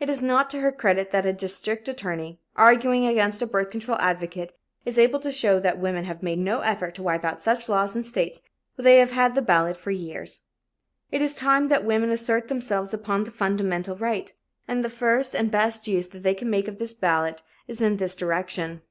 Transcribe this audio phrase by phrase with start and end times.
[0.00, 3.96] It is not to her credit that a district attorney, arguing against a birth control
[4.00, 4.50] advocate,
[4.84, 7.94] is able to show that women have made no effort to wipe out such laws
[7.94, 8.42] in states
[8.74, 10.40] where they have had the ballot for years.
[11.12, 14.32] It is time that women assert themselves upon this fundamental right,
[14.66, 18.16] and the first and best use they can make of the ballot is in this
[18.16, 18.82] direction.